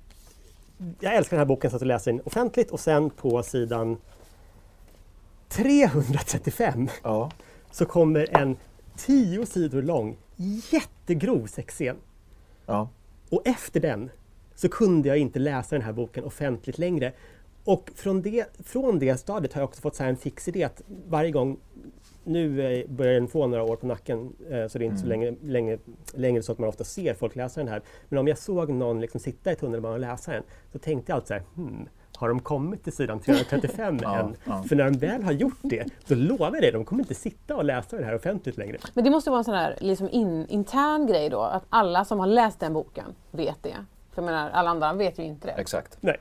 jag 1.01 1.15
älskar 1.15 1.37
den 1.37 1.41
här 1.41 1.47
boken 1.47 1.71
så 1.71 1.77
att 1.77 1.83
jag 1.83 1.87
läser 1.89 2.13
den 2.13 2.21
offentligt 2.25 2.71
och 2.71 2.81
sen 2.81 3.11
på 3.11 3.43
sidan 3.43 3.97
335 5.49 6.89
Ja. 7.03 7.31
så 7.71 7.85
kommer 7.85 8.37
en 8.37 8.57
tio 8.99 9.47
sidor 9.47 9.83
lång 9.83 10.17
jättegrov 10.71 11.47
sexscen. 11.47 11.97
ja. 12.67 12.89
Och 13.31 13.43
efter 13.45 13.81
den 13.81 14.11
så 14.55 14.69
kunde 14.69 15.09
jag 15.09 15.19
inte 15.19 15.39
läsa 15.39 15.77
den 15.77 15.85
här 15.85 15.93
boken 15.93 16.25
offentligt 16.25 16.79
längre. 16.79 17.13
Och 17.65 17.91
från 17.95 18.23
det, 18.23 18.47
från 18.65 18.99
det 18.99 19.17
stadiet 19.17 19.53
har 19.53 19.61
jag 19.61 19.69
också 19.69 19.81
fått 19.81 19.95
så 19.95 20.05
en 20.05 20.17
fix 20.17 20.49
idé 20.49 20.65
att 20.65 20.83
varje 21.09 21.31
gång, 21.31 21.59
nu 22.25 22.63
eh, 22.63 22.89
börjar 22.89 23.15
den 23.15 23.29
få 23.29 23.47
några 23.47 23.63
år 23.63 23.77
på 23.77 23.87
nacken 23.87 24.33
eh, 24.51 24.67
så 24.67 24.79
det 24.79 24.85
är 24.85 24.87
inte 24.87 24.99
så 24.99 25.07
länge, 25.07 25.35
länge, 25.43 25.79
längre 26.15 26.43
så 26.43 26.53
att 26.53 26.59
man 26.59 26.69
ofta 26.69 26.85
ser 26.85 27.15
folk 27.15 27.37
läsa 27.37 27.61
den 27.61 27.69
här. 27.69 27.83
Men 28.09 28.19
om 28.19 28.29
jag 28.29 28.39
såg 28.39 28.71
någon 28.71 29.01
liksom 29.01 29.21
sitta 29.21 29.53
i 29.53 29.57
tunnelbanan 29.57 29.95
och 29.95 30.01
läsa 30.01 30.33
den 30.33 30.43
så 30.73 30.79
tänkte 30.79 31.13
jag 31.13 31.17
alltid 31.17 31.29
så 31.29 31.35
här, 31.35 31.43
hmm, 31.55 31.89
har 32.19 32.29
de 32.29 32.41
kommit 32.41 32.85
till 32.85 32.93
sidan 32.93 33.21
335 33.21 33.99
Ja, 34.03 34.17
än? 34.19 34.37
ja. 34.45 34.63
För 34.69 34.77
när 34.77 34.85
de 34.91 34.99
väl 34.99 35.23
har 35.23 35.33
gjort 35.33 35.59
det, 35.63 35.85
då 36.07 36.15
lovar 36.15 36.51
jag 36.53 36.63
dig, 36.63 36.73
de 36.73 36.85
kommer 36.85 37.03
inte 37.03 37.15
sitta 37.15 37.57
och 37.57 37.65
läsa 37.65 37.97
det 37.97 38.05
här 38.05 38.15
offentligt 38.15 38.57
längre. 38.57 38.79
Men 38.95 39.05
det 39.05 39.11
måste 39.11 39.31
vara 39.31 39.39
en 39.39 39.45
sån 39.45 39.55
här 39.55 39.77
liksom 39.81 40.09
in, 40.09 40.47
intern 40.49 41.07
grej 41.07 41.29
då, 41.31 41.41
att 41.43 41.63
alla 41.69 42.05
som 42.05 42.21
har 42.21 42.27
läst 42.27 42.61
den 42.61 42.73
boken 42.73 43.05
vet 43.31 43.63
det. 43.63 43.75
För 44.13 44.23
jag 44.23 44.25
menar, 44.27 44.51
alla 44.51 44.71
andra 44.71 44.93
vet 44.93 45.19
ju 45.19 45.23
inte 45.23 45.47
det. 45.49 45.53
Exakt. 45.53 45.97
Nej. 46.01 46.17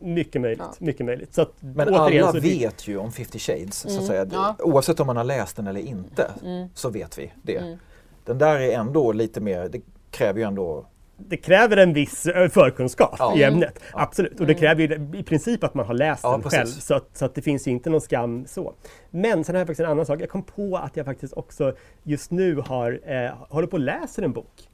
Mycket 0.00 0.40
möjligt. 0.42 0.58
Ja. 0.60 0.74
Mycket 0.86 1.06
möjligt. 1.06 1.34
Så 1.34 1.42
att, 1.42 1.52
Men 1.60 1.88
återigen, 1.88 2.22
alla 2.24 2.32
så 2.32 2.38
det- 2.38 2.48
vet 2.58 2.88
ju 2.88 2.96
om 2.98 3.12
50 3.12 3.38
shades, 3.38 3.78
så 3.94 3.98
att 4.00 4.06
säga. 4.06 4.26
Ja. 4.32 4.56
Oavsett 4.58 5.00
om 5.00 5.06
man 5.06 5.16
har 5.16 5.24
läst 5.24 5.56
den 5.56 5.66
eller 5.66 5.80
inte, 5.80 6.30
så 6.74 6.90
vet 6.90 7.18
vi 7.18 7.32
det. 7.42 7.78
Den 8.24 8.38
där 8.38 8.56
är 8.60 8.78
ändå 8.78 9.12
lite 9.12 9.40
mer, 9.40 9.68
det 9.68 9.80
kräver 10.10 10.40
ju 10.40 10.46
ändå 10.46 10.86
det 11.18 11.36
kräver 11.36 11.76
en 11.76 11.92
viss 11.92 12.26
eh, 12.26 12.48
förkunskap 12.48 13.14
Ja. 13.18 13.36
i 13.36 13.42
ämnet. 13.42 13.80
Absolut. 13.92 14.40
Och 14.40 14.46
det 14.46 14.54
kräver 14.54 14.82
ju 14.82 15.18
i 15.18 15.22
princip 15.22 15.64
att 15.64 15.74
man 15.74 15.86
har 15.86 15.94
läst 15.94 16.20
Ja, 16.24 16.30
den 16.32 16.42
precis. 16.42 16.58
själv. 16.58 16.66
Så 16.68 16.94
att, 16.94 17.16
så 17.16 17.24
att 17.24 17.34
det 17.34 17.42
finns 17.42 17.66
ju 17.66 17.70
inte 17.70 17.90
någon 17.90 18.00
skam 18.00 18.46
så. 18.46 18.74
Men 19.10 19.44
sen 19.44 19.54
har 19.54 19.60
jag 19.60 19.66
faktiskt 19.66 19.84
en 19.84 19.90
annan 19.90 20.06
sak. 20.06 20.20
Jag 20.20 20.28
kom 20.28 20.42
på 20.42 20.76
att 20.76 20.96
jag 20.96 21.06
faktiskt 21.06 21.32
också 21.32 21.76
just 22.02 22.30
nu 22.30 22.54
har, 22.56 23.00
eh, 23.04 23.30
håller 23.48 23.66
på 23.68 23.72
och 23.76 23.80
läser 23.80 24.22
en 24.22 24.32
bok 24.32 24.68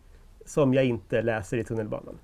som 0.46 0.74
jag 0.74 0.84
inte 0.84 1.22
läser 1.22 1.56
i 1.56 1.64
tunnelbanan. 1.64 2.18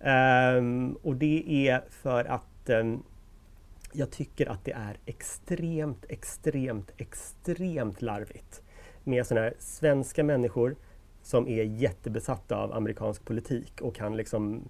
Ehm, 0.00 0.96
och 1.02 1.16
det 1.16 1.68
är 1.68 1.84
för 1.90 2.24
att 2.24 2.68
ehm, 2.70 3.02
jag 3.92 4.10
tycker 4.10 4.50
att 4.50 4.64
det 4.64 4.72
är 4.72 4.96
extremt, 5.06 6.04
extremt, 6.08 6.90
extremt 6.96 8.02
larvigt 8.02 8.62
med 9.04 9.26
sådana 9.26 9.44
här 9.46 9.54
svenska 9.58 10.24
människor 10.24 10.76
som 11.24 11.48
är 11.48 11.62
jättebesatta 11.62 12.56
av 12.56 12.72
amerikansk 12.72 13.24
politik 13.24 13.80
och 13.80 13.94
kan 13.94 14.16
liksom 14.16 14.68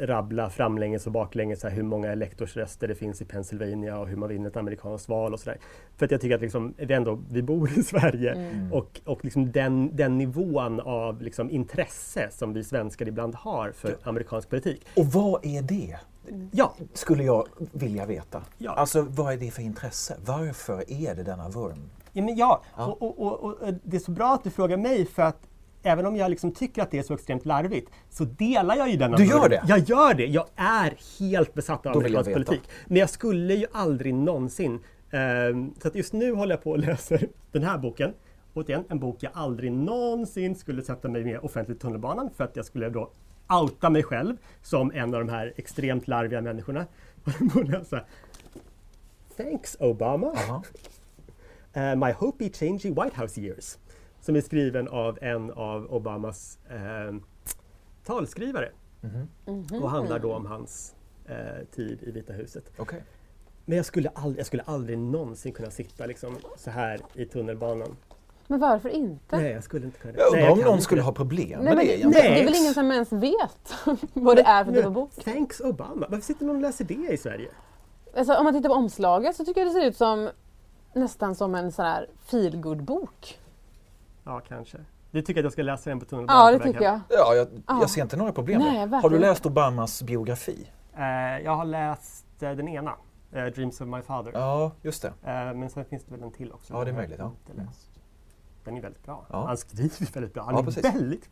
rabbla 0.00 0.50
framlänges 0.50 1.06
och 1.06 1.12
baklänges 1.12 1.60
så 1.60 1.68
här 1.68 1.76
hur 1.76 1.82
många 1.82 2.12
elektorsröster 2.12 2.88
det 2.88 2.94
finns 2.94 3.22
i 3.22 3.24
Pennsylvania 3.24 3.98
och 3.98 4.08
hur 4.08 4.16
man 4.16 4.28
vinner 4.28 4.50
ett 4.50 4.56
amerikanskt 4.56 5.08
val 5.08 5.32
och 5.32 5.40
sådär. 5.40 5.58
För 5.96 6.04
att 6.04 6.10
jag 6.10 6.20
tycker 6.20 6.34
att 6.34 6.40
liksom, 6.40 6.74
vi, 6.76 6.94
ändå, 6.94 7.22
vi 7.30 7.42
bor 7.42 7.78
i 7.78 7.82
Sverige 7.82 8.36
och, 8.72 9.00
och 9.04 9.24
liksom 9.24 9.52
den, 9.52 9.96
den 9.96 10.18
nivån 10.18 10.80
av 10.80 11.22
liksom 11.22 11.50
intresse 11.50 12.28
som 12.30 12.52
vi 12.52 12.64
svenskar 12.64 13.08
ibland 13.08 13.34
har 13.34 13.72
för 13.72 13.96
amerikansk 14.02 14.50
politik. 14.50 14.86
Och 14.96 15.06
vad 15.06 15.46
är 15.46 15.62
det? 15.62 15.98
Ja, 16.52 16.74
Skulle 16.92 17.24
jag 17.24 17.48
vilja 17.72 18.06
veta. 18.06 18.42
Ja. 18.58 18.70
Alltså 18.70 19.02
vad 19.02 19.32
är 19.32 19.36
det 19.36 19.50
för 19.50 19.62
intresse? 19.62 20.16
Varför 20.26 20.92
är 20.92 21.14
det 21.14 21.22
denna 21.22 21.48
vurm? 21.48 21.90
Ja, 22.12 22.22
men 22.22 22.36
ja. 22.36 22.62
Och, 22.76 23.02
och, 23.02 23.18
och, 23.18 23.44
och 23.44 23.68
eh, 23.68 23.74
det 23.82 23.96
är 23.96 24.00
så 24.00 24.10
bra 24.10 24.34
att 24.34 24.44
du 24.44 24.50
frågar 24.50 24.76
mig 24.76 25.06
för 25.06 25.22
att 25.22 25.49
även 25.82 26.06
om 26.06 26.16
jag 26.16 26.30
liksom 26.30 26.52
tycker 26.52 26.82
att 26.82 26.90
det 26.90 26.98
är 26.98 27.02
så 27.02 27.14
extremt 27.14 27.46
larvigt 27.46 27.90
så 28.10 28.24
delar 28.24 28.76
jag 28.76 28.90
ju 28.90 28.96
denna 28.96 29.16
Du 29.16 29.24
gör 29.24 29.48
det? 29.48 29.62
Jag 29.66 29.78
gör 29.78 30.14
det. 30.14 30.26
Jag 30.26 30.46
är 30.56 30.94
helt 31.18 31.54
besatt 31.54 31.86
av 31.86 31.92
Då 31.92 31.98
amerikansk 31.98 32.32
politik. 32.32 32.60
Men 32.86 32.96
jag 32.96 33.10
skulle 33.10 33.54
ju 33.54 33.66
aldrig 33.72 34.14
någonsin... 34.14 34.80
ehm, 35.10 35.74
så 35.82 35.88
att 35.88 35.94
just 35.94 36.12
nu 36.12 36.32
håller 36.32 36.52
jag 36.54 36.62
på 36.62 36.70
och 36.70 36.78
läser 36.78 37.28
den 37.52 37.62
här 37.62 37.78
boken. 37.78 38.14
Återigen, 38.54 38.84
en 38.88 38.98
bok 38.98 39.16
jag 39.20 39.32
aldrig 39.34 39.72
någonsin 39.72 40.54
skulle 40.54 40.82
sätta 40.82 41.08
mig 41.08 41.24
med 41.24 41.38
offentligt 41.40 41.78
i 41.78 41.80
tunnelbanan 41.80 42.30
för 42.36 42.44
att 42.44 42.56
jag 42.56 42.64
skulle 42.64 42.88
då 42.88 43.10
outa 43.48 43.90
mig 43.90 44.02
själv 44.02 44.36
som 44.62 44.92
en 44.92 45.14
av 45.14 45.20
de 45.20 45.28
här 45.28 45.52
extremt 45.56 46.08
larviga 46.08 46.40
människorna. 46.40 46.86
Thanks 49.36 49.76
Obama. 49.80 50.26
Aha. 50.26 50.62
Eh, 51.72 51.96
My 51.96 52.12
Hopi 52.12 52.52
Changey 52.52 52.90
White 52.90 53.20
House 53.20 53.40
Years. 53.40 53.78
Som 54.20 54.36
är 54.36 54.40
skriven 54.40 54.88
av 54.88 55.18
en 55.22 55.50
av 55.50 55.86
Obamas 55.94 56.58
eh, 56.70 57.14
talskrivare. 58.04 58.68
Och 59.82 59.90
handlar 59.90 60.18
då 60.18 60.34
om 60.34 60.46
hans 60.46 60.94
eh, 61.26 61.66
tid 61.74 62.02
i 62.02 62.10
Vita 62.10 62.32
huset. 62.32 62.64
Okej. 62.76 63.02
Men 63.64 63.76
jag 63.76 63.86
skulle, 63.86 64.08
aldrig, 64.08 64.38
jag 64.38 64.46
skulle 64.46 64.62
aldrig 64.62 64.98
någonsin 64.98 65.52
kunna 65.52 65.70
sitta 65.70 66.06
liksom, 66.06 66.36
så 66.56 66.70
här 66.70 67.00
i 67.14 67.24
tunnelbanan. 67.24 67.96
Men 68.46 68.60
varför 68.60 68.88
inte? 68.88 69.36
Nej, 69.36 69.52
jag 69.52 69.64
skulle 69.64 69.86
inte 69.86 69.98
kunna 69.98 70.12
det. 70.12 70.18
Jag 70.20 70.32
Nej, 70.32 70.42
undrar 70.42 70.52
om 70.52 70.58
någon 70.64 70.72
inte 70.72 70.84
skulle 70.84 71.02
ha 71.02 71.12
problem 71.12 71.60
Nej, 71.60 71.62
med 71.62 71.76
det 71.76 71.82
det, 71.82 71.98
egentligen. 71.98 72.32
det 72.32 72.40
är 72.40 72.44
väl 72.44 72.54
ingen 72.54 72.74
som 72.74 72.92
ens 72.92 73.12
vet 73.12 73.74
vad 74.12 74.36
det 74.36 74.42
är 74.42 74.64
för 74.64 74.72
typ 74.72 74.86
av 74.86 74.92
bok? 74.92 75.10
Thanks 75.24 75.60
Obama. 75.60 76.06
Varför 76.10 76.24
sitter 76.24 76.44
någon 76.46 76.56
och 76.56 76.62
läser 76.62 76.84
det 76.84 77.12
i 77.12 77.16
Sverige? 77.16 77.48
Alltså, 78.16 78.34
om 78.34 78.44
man 78.44 78.54
tittar 78.54 78.68
på 78.68 78.74
omslaget 78.74 79.36
så 79.36 79.44
tycker 79.44 79.60
jag 79.60 79.68
det 79.68 79.72
ser 79.72 79.86
ut 79.86 79.96
som 79.96 80.30
nästan 80.94 81.34
som 81.34 81.54
en 81.54 81.72
sån 81.72 81.84
här 81.84 82.06
feelgood-bok. 82.26 83.38
Ja, 84.30 84.40
kanske. 84.48 84.78
Du 85.10 85.22
tycker 85.22 85.40
att 85.40 85.44
jag 85.44 85.52
ska 85.52 85.62
läsa 85.62 85.90
den 85.90 86.00
på 86.00 86.06
tunnelbanan? 86.06 86.52
Ja, 86.52 86.58
det 86.58 86.64
tycker 86.64 86.82
jag. 86.84 87.00
Ja, 87.08 87.34
jag, 87.34 87.48
Ja. 87.66 87.78
jag 87.80 87.90
ser 87.90 88.02
inte 88.02 88.16
några 88.16 88.32
problem 88.32 88.58
Nej. 88.58 88.88
Har 89.02 89.10
du 89.10 89.18
läst 89.18 89.46
Obamas 89.46 90.02
biografi? 90.02 90.70
Eh, 90.96 91.04
jag 91.44 91.56
har 91.56 91.64
läst 91.64 92.42
eh, 92.42 92.50
den 92.50 92.68
ena, 92.68 92.94
eh, 93.32 93.44
Dreams 93.44 93.80
of 93.80 93.88
my 93.88 94.02
father. 94.02 94.32
Ja, 94.34 94.72
just 94.82 95.02
det. 95.02 95.08
Eh, 95.08 95.54
men 95.54 95.70
sen 95.70 95.84
finns 95.84 96.04
det 96.04 96.14
väl 96.14 96.22
en 96.22 96.32
till 96.32 96.52
också. 96.52 96.74
Ja, 96.74 96.84
det 96.84 96.90
är 96.90 96.94
möjligt, 96.94 97.18
ja. 97.18 97.32
inte 97.48 97.62
läst. 97.62 97.90
Den 98.64 98.76
är 98.76 98.80
väldigt 98.82 99.04
bra. 99.04 99.26
Ja. 99.30 99.46
Han 99.46 99.56
skriver 99.56 100.12
väldigt 100.14 100.34
bra. 100.34 100.42
Han 100.42 100.54
Ja, 100.54 100.60
är 100.60 100.64
precis. 100.64 100.84
väldigt, 100.84 101.30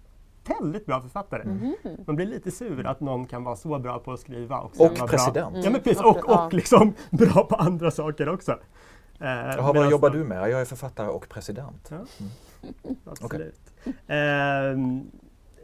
väldigt 0.60 0.86
bra 0.86 1.00
författare. 1.00 1.44
Mhm. 1.44 1.74
Man 2.06 2.16
blir 2.16 2.26
lite 2.26 2.50
sur 2.50 2.86
att 2.86 3.00
någon 3.00 3.26
kan 3.26 3.44
vara 3.44 3.56
så 3.56 3.78
bra 3.78 3.98
på 3.98 4.12
att 4.12 4.20
skriva 4.20 4.58
och, 4.58 4.80
Och 4.80 4.98
vara 4.98 5.08
president. 5.08 5.52
Bra. 5.52 5.62
Ja, 5.64 5.70
men 5.70 5.80
precis. 5.80 6.00
Mm, 6.00 6.10
Och, 6.10 6.44
och 6.44 6.52
liksom 6.54 6.94
bra 7.10 7.44
på 7.44 7.54
andra 7.54 7.90
saker 7.90 8.28
också. 8.28 8.58
Eh, 9.20 9.28
Jaha, 9.28 9.72
vad 9.72 9.90
jobbar 9.90 10.10
du 10.10 10.24
med? 10.24 10.50
Jag 10.50 10.60
är 10.60 10.64
författare 10.64 11.08
och 11.08 11.28
president. 11.28 11.90
Ja. 11.90 12.28
Absolut. 13.04 13.72
Ehm, 14.06 15.10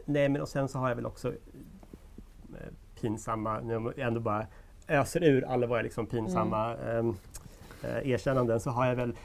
nej, 0.05 0.29
men 0.29 0.41
och 0.41 0.49
sen 0.49 0.67
så 0.67 0.79
har 0.79 0.89
jag 0.89 0.95
väl 0.95 1.05
också 1.05 1.27
eh, 1.29 2.73
pinsamma, 3.01 3.59
nu 3.59 3.73
jag 3.73 4.07
ändå 4.07 4.19
bara 4.19 4.47
öser 4.87 5.23
ur 5.23 5.45
alla 5.45 5.67
våra 5.67 5.81
liksom 5.81 6.05
pinsamma 6.05 6.75
ehm, 6.75 7.15
eh, 7.83 8.09
erkännanden 8.09 8.59
så 8.59 8.69
har 8.69 8.85
jag 8.85 8.95
väl 8.95 9.15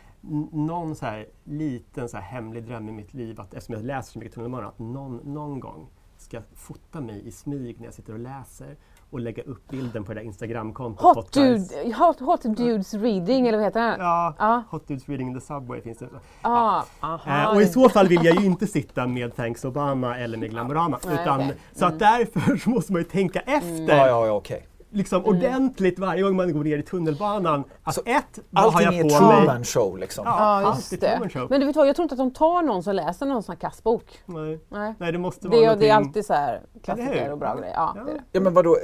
någon 0.52 0.96
så 0.96 1.06
här 1.06 1.26
liten 1.44 2.08
så 2.08 2.16
här 2.16 2.24
hemlig 2.24 2.64
dröm 2.64 2.88
i 2.88 2.92
mitt 2.92 3.14
liv 3.14 3.40
att 3.40 3.54
eftersom 3.54 3.74
jag 3.74 3.84
läser 3.84 4.12
så 4.12 4.18
mycket 4.18 4.34
tunnelbana 4.34 4.68
att 4.68 4.78
någon, 4.78 5.16
någon 5.16 5.60
gång 5.60 5.86
ska 6.16 6.42
fota 6.54 7.00
mig 7.00 7.26
i 7.26 7.30
smyg 7.30 7.78
när 7.78 7.84
jag 7.84 7.94
sitter 7.94 8.12
och 8.12 8.18
läser 8.18 8.76
och 9.10 9.20
lägga 9.20 9.42
upp 9.42 9.68
bilden 9.68 10.04
på 10.04 10.14
det 10.14 10.20
där 10.20 10.24
Instagramkontot. 10.26 11.16
Hot, 11.16 11.32
dude, 11.32 11.94
hot, 11.98 12.20
hot 12.20 12.42
Dudes 12.42 12.94
Reading, 12.94 13.46
eller 13.48 13.58
vad 13.58 13.66
heter 13.66 13.80
den? 13.80 14.00
Ja, 14.00 14.34
Ja. 14.38 14.62
Hot 14.70 14.88
Dudes 14.88 15.08
Reading 15.08 15.28
in 15.28 15.34
the 15.40 15.46
Subway 15.46 15.80
finns 15.80 15.98
det. 15.98 16.08
Ah, 16.42 16.78
Eh, 17.02 17.04
aha. 17.04 17.54
och 17.54 17.62
i 17.62 17.66
så 17.66 17.88
fall 17.88 18.08
vill 18.08 18.24
jag 18.24 18.40
ju 18.40 18.46
inte 18.46 18.66
sitta 18.66 19.06
med 19.06 19.36
Thanks 19.36 19.64
Obama 19.64 20.18
eller 20.18 20.38
med 20.38 20.50
Glamorama. 20.50 20.98
Nej, 21.06 21.14
utan, 21.22 21.40
okej. 21.40 21.56
Så 21.72 21.86
att 21.86 21.98
därför 21.98 22.56
så 22.64 22.70
måste 22.70 22.92
man 22.92 23.00
ju 23.02 23.08
tänka 23.08 23.40
efter 23.40 23.96
Ja, 23.96 24.06
ja, 24.06 24.26
ja, 24.26 24.32
okej. 24.32 24.66
Liksom 24.92 25.24
ordentligt 25.24 25.98
varje 25.98 26.22
gång 26.22 26.36
man 26.36 26.52
går 26.52 26.64
ner 26.64 26.78
i 26.78 26.82
tunnelbanan. 26.82 27.64
Alltså 27.82 28.00
ett, 28.04 28.38
vad 28.50 28.64
har 28.72 28.82
Allting 28.82 28.98
jag 29.00 29.12
är 29.12 29.18
på 29.20 29.24
mig? 29.26 29.36
Truman 29.38 29.64
show 29.64 29.98
liksom. 29.98 30.24
Ja, 30.26 30.60
Ja, 30.62 30.66
allt 30.68 30.76
just 30.76 30.92
är 30.92 31.18
det. 31.20 31.28
Show. 31.28 31.46
Men 31.50 31.60
du 31.60 31.66
vet 31.66 31.76
vad, 31.76 31.88
jag 31.88 31.96
tror 31.96 32.02
inte 32.04 32.12
att 32.14 32.18
de 32.18 32.30
tar 32.30 32.62
någon 32.62 32.82
som 32.82 32.94
läser 32.94 33.26
någon 33.26 33.42
sån 33.42 33.52
här 33.52 33.60
kassbok. 33.60 34.18
Nej. 34.26 34.60
Nej. 34.68 34.94
Nej, 34.98 35.12
det 35.12 35.18
måste 35.18 35.42
Det, 35.42 35.48
vara 35.48 35.58
är- 35.60 35.62
någonting... 35.64 35.80
det 35.88 35.92
är 35.92 35.96
alltid 35.96 36.26
så 36.26 36.32
här 36.34 36.60
klassiker 36.82 37.32
och 37.32 37.38
bra 37.38 37.54
grejer. 37.56 37.74
Ja, 37.74 37.94
Ja. 37.96 38.04
det 38.04 38.10
är 38.10 38.14
det. 38.14 38.22
Ja, 38.32 38.40
men 38.40 38.54
vadå? 38.54 38.76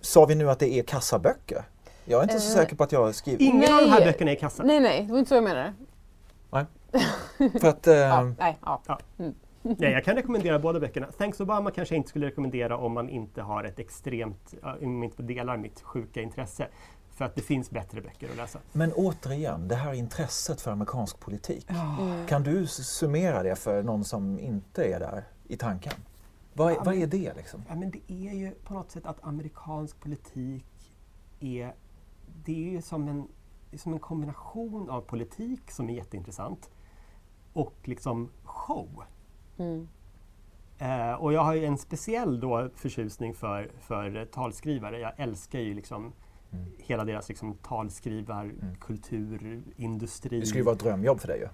Sa 0.00 0.24
vi 0.26 0.34
nu 0.34 0.50
att 0.50 0.58
det 0.58 0.72
är 0.78 0.82
kassaböcker? 0.82 1.64
Jag 2.04 2.18
är 2.18 2.22
inte 2.22 2.40
så 2.40 2.52
Eh, 2.58 2.62
säker 2.62 2.76
på 2.76 2.84
att 2.84 2.92
jag 2.92 3.04
har 3.04 3.12
skrivit. 3.12 3.40
Ingen 3.40 3.74
av 3.74 3.80
de 3.80 3.88
här 3.90 4.00
Nej. 4.00 4.04
böckerna 4.12 4.30
är 4.30 4.36
i 4.36 4.38
kassan. 4.38 4.66
Nej, 4.66 4.80
nej, 4.80 5.02
det 5.02 5.12
var 5.12 5.18
inte 5.18 5.28
så 5.28 5.34
jag 5.34 5.44
menade. 5.44 5.72
För 7.60 7.68
att, 7.68 7.86
eh, 7.86 7.94
Ja, 7.94 8.22
nej, 8.38 8.58
ja. 8.64 8.80
Nej, 9.78 9.92
jag 9.92 10.04
kan 10.04 10.16
rekommendera 10.16 10.58
båda 10.58 10.80
böckerna. 10.80 11.06
Thanks 11.18 11.40
Obama 11.40 11.70
kanske 11.70 11.94
jag 11.94 11.98
inte 11.98 12.08
skulle 12.08 12.26
rekommendera 12.26 12.76
om 12.78 12.92
man 12.92 13.08
inte 13.08 13.42
har 13.42 13.64
ett 13.64 13.78
extremt, 13.78 14.54
ja, 14.62 14.76
om 14.82 14.94
man 14.94 15.04
inte 15.04 15.22
delar 15.22 15.56
mitt 15.56 15.80
sjuka 15.80 16.22
intresse. 16.22 16.68
För 17.10 17.24
att 17.24 17.34
det 17.34 17.42
finns 17.42 17.70
bättre 17.70 18.00
böcker 18.00 18.30
att 18.30 18.36
läsa. 18.36 18.58
Men 18.72 18.92
återigen, 18.92 19.68
det 19.68 19.74
här 19.74 19.92
intresset 19.92 20.60
för 20.60 20.70
amerikansk 20.70 21.20
politik. 21.20 21.66
Mm. 21.70 22.26
Kan 22.26 22.42
du 22.42 22.66
summera 22.66 23.42
det 23.42 23.56
för 23.56 23.82
någon 23.82 24.04
som 24.04 24.38
inte 24.38 24.84
är 24.84 25.00
där 25.00 25.24
i 25.48 25.56
tanken? 25.56 25.92
Vad, 26.52 26.72
är- 26.72 26.84
vad 26.84 26.94
är 26.94 27.06
det 27.06 27.34
liksom? 27.36 27.62
Ja, 27.68 27.74
men 27.74 27.90
det 27.90 28.12
är 28.12 28.32
ju 28.34 28.50
på 28.50 28.74
något 28.74 28.90
sätt 28.90 29.06
att 29.06 29.24
amerikansk 29.24 30.00
politik 30.00 30.94
är, 31.40 31.74
det 32.44 32.52
är 32.68 32.70
ju 32.72 32.82
som 32.82 33.08
en, 33.08 33.28
som 33.78 33.92
en 33.92 33.98
kombination 33.98 34.90
av 34.90 35.00
politik 35.00 35.70
som 35.70 35.90
är 35.90 35.94
jätteintressant 35.94 36.70
och 37.52 37.74
liksom 37.84 38.28
show. 38.44 39.02
Mm. 39.58 39.88
Eh, 40.78 41.12
och 41.12 41.32
jag 41.32 41.40
har 41.40 41.54
ju 41.54 41.64
en 41.64 41.78
speciell 41.78 42.40
då 42.40 42.68
förtjusning 42.74 43.34
för, 43.34 43.70
för 43.80 44.24
talskrivare. 44.24 44.98
Jag 44.98 45.12
älskar 45.16 45.58
ju 45.58 45.74
liksom 45.74 46.12
hela 46.78 47.04
deras 47.04 47.28
liksom 47.28 47.54
talskrivar, 47.54 48.52
kultur, 48.80 49.62
industri. 49.76 50.40
Det 50.40 50.46
skulle 50.46 50.60
ju 50.60 50.64
vara 50.64 50.74
ett 50.74 50.82
drömjobb 50.82 51.20
för 51.20 51.28
dig 51.28 51.38
ju. 51.38 51.48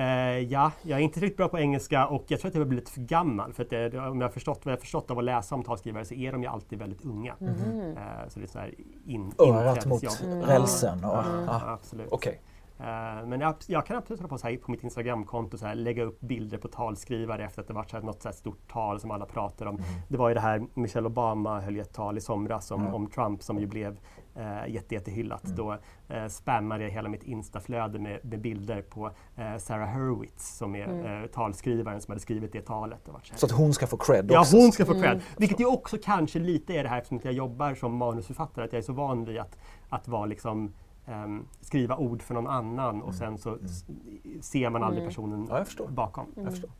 Eh, 0.00 0.38
ja, 0.38 0.72
jag 0.82 0.98
är 0.98 1.02
inte 1.02 1.20
riktigt 1.20 1.36
bra 1.36 1.48
på 1.48 1.58
engelska 1.58 2.06
och 2.06 2.24
jag 2.28 2.40
tror 2.40 2.48
att 2.48 2.54
jag 2.54 2.60
har 2.60 2.66
blivit 2.66 2.88
för 2.88 3.00
gammal. 3.00 3.52
För 3.52 3.62
att 3.62 3.70
det, 3.70 3.98
om 3.98 4.20
jag 4.20 4.28
har 4.28 4.32
förstått 4.32 4.60
vad 4.64 4.72
jag 4.72 4.76
har 4.76 4.80
förstått 4.80 5.10
av 5.10 5.18
att 5.18 5.24
läsa 5.24 5.54
om 5.54 5.64
talskrivare 5.64 6.04
så 6.04 6.14
är 6.14 6.32
de 6.32 6.42
ju 6.42 6.48
alltid 6.48 6.78
väldigt 6.78 7.04
unga. 7.04 7.34
Mhm. 7.38 7.96
Eh, 7.96 8.28
så 8.28 8.40
det 8.40 8.44
är 8.44 8.48
så 8.48 8.58
här 8.58 8.74
in, 9.06 9.32
Örat 9.38 9.86
mot 9.86 10.02
inträdesjobb. 10.02 10.48
rälsen. 10.48 11.04
Och, 11.04 11.10
Ja, 11.10 11.24
ah, 11.48 11.72
absolut. 11.72 12.08
Okej. 12.10 12.40
Eh, 12.78 13.26
men 13.26 13.40
jag, 13.40 13.54
jag, 13.66 13.86
kan 13.86 13.96
absolut 13.96 14.20
hålla 14.20 14.28
på 14.28 14.38
så 14.38 14.48
här, 14.48 14.56
på 14.56 14.70
mitt 14.70 14.84
Instagramkonto 14.84 15.58
så 15.58 15.66
här, 15.66 15.74
lägga 15.74 16.04
upp 16.04 16.20
bilder 16.20 16.58
på 16.58 16.68
talskrivare 16.68 17.44
efter 17.44 17.62
att 17.62 17.68
det 17.68 17.74
varit 17.74 17.90
så 17.90 17.96
här, 17.96 18.04
något 18.04 18.22
så 18.22 18.28
här 18.28 18.36
stort 18.36 18.72
tal 18.72 19.00
som 19.00 19.10
alla 19.10 19.26
pratar 19.26 19.66
om. 19.66 19.76
Mm. 19.76 19.88
Det 20.08 20.16
var 20.16 20.28
ju 20.28 20.34
det 20.34 20.40
här 20.40 20.66
Michelle 20.74 21.06
Obama 21.06 21.60
höll 21.60 21.80
ett 21.80 21.94
tal 21.94 22.18
i 22.18 22.20
somras 22.20 22.70
om, 22.70 22.80
mm. 22.80 22.94
om 22.94 23.06
Trump 23.06 23.42
som 23.42 23.58
ju 23.58 23.66
blev 23.66 23.98
eh, 24.34 24.68
jätte, 24.68 24.94
jättehyllat. 24.94 25.44
Mm. 25.44 25.56
Då 25.56 25.78
eh, 26.08 26.26
spammade 26.28 26.84
jag 26.84 26.90
hela 26.90 27.08
mitt 27.08 27.22
instaflöde 27.22 27.98
med, 27.98 28.20
med 28.24 28.40
bilder 28.40 28.82
på 28.82 29.10
eh, 29.36 29.56
Sarah 29.58 29.88
Hurwitz 29.88 30.56
som 30.56 30.76
är 30.76 30.84
mm. 30.84 31.22
eh, 31.22 31.26
talskrivaren 31.26 32.00
som 32.00 32.12
hade 32.12 32.20
skrivit 32.20 32.52
det 32.52 32.66
talet. 32.66 33.08
Och 33.08 33.20
så, 33.22 33.34
så 33.36 33.46
att 33.46 33.52
hon 33.52 33.74
ska 33.74 33.86
få 33.86 33.96
cred 33.96 34.30
Ja, 34.30 34.44
hon 34.52 34.72
ska 34.72 34.86
få 34.86 34.92
cred. 34.92 35.04
Mm. 35.04 35.22
Vilket 35.36 35.60
ju 35.60 35.66
också 35.66 35.96
kanske 36.02 36.38
lite 36.38 36.74
är 36.74 36.82
det 36.82 36.88
här 36.88 36.98
eftersom 36.98 37.20
jag 37.22 37.32
jobbar 37.32 37.74
som 37.74 37.96
manusförfattare, 37.96 38.64
att 38.64 38.72
jag 38.72 38.78
är 38.78 38.82
så 38.82 38.92
van 38.92 39.24
vid 39.24 39.38
att, 39.38 39.58
att 39.88 40.08
vara 40.08 40.26
liksom 40.26 40.72
um, 41.06 41.48
skriva 41.60 41.96
ord 41.96 42.22
för 42.22 42.34
någon 42.34 42.46
annan 42.46 43.02
och 43.02 43.14
mm. 43.14 43.18
sen 43.18 43.38
så 43.38 43.48
mm. 43.48 44.42
ser 44.42 44.70
man 44.70 44.82
aldrig 44.82 45.02
mm. 45.02 45.10
personen 45.10 45.46
ja, 45.50 45.64
jag 45.78 45.90
bakom. 45.90 46.26
Jag 46.34 46.50
förstår. 46.50 46.70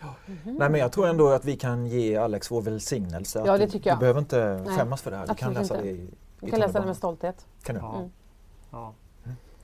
Ja. 0.00 0.14
Mm. 0.26 0.56
Nej, 0.56 0.70
men 0.70 0.80
jag 0.80 0.92
tror 0.92 1.08
ändå 1.08 1.28
att 1.28 1.44
vi 1.44 1.56
kan 1.56 1.86
ge 1.86 2.16
Alex 2.16 2.50
vår 2.50 2.62
välsignelse. 2.62 3.42
Ja, 3.46 3.58
det 3.58 3.68
tycker 3.68 3.90
jag. 3.90 3.98
Du 3.98 4.00
behöver 4.00 4.20
inte 4.20 4.62
Nej, 4.66 4.78
skämmas 4.78 5.02
för 5.02 5.10
det 5.10 5.16
här. 5.16 5.26
Du 5.26 5.34
kan 5.34 5.52
läsa 5.52 5.74
inte. 5.74 5.86
det 5.86 5.92
i, 5.92 6.10
Du 6.40 6.50
kan 6.50 6.60
läsa 6.60 6.80
det 6.80 6.86
med 6.86 6.96
stolthet. 6.96 7.46
Kan 7.62 7.74
du? 7.74 7.80
Ja. 7.80 7.96
Mm. 7.96 8.10
ja. 8.70 8.94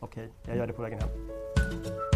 Okej, 0.00 0.24
okay. 0.24 0.28
jag 0.50 0.56
gör 0.56 0.66
det 0.66 0.72
på 0.72 0.82
vägen 0.82 0.98
hem. 1.00 2.15